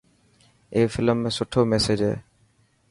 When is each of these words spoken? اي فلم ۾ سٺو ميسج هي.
اي 0.75 0.81
فلم 0.93 1.17
۾ 1.23 1.31
سٺو 1.37 1.61
ميسج 1.69 1.99
هي. 2.07 2.13